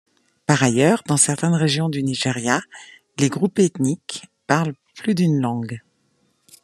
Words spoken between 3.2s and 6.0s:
groupes ethniques parlent plus d'une langue.